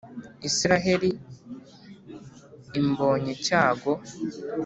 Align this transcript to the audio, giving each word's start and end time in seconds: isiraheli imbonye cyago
isiraheli 0.47 1.09
imbonye 2.79 3.33
cyago 3.45 3.93